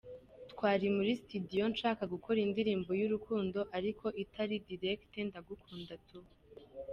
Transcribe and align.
Twari 0.51 0.85
muri 0.95 1.11
studio 1.21 1.63
nshaka 1.73 2.03
gukora 2.13 2.37
indirimbo 2.47 2.89
y’urukundo 2.99 3.59
ariko 3.77 4.05
itari 4.23 4.55
direct 4.67 5.13
ndagukunda 5.27 5.93
tu. 6.07 6.19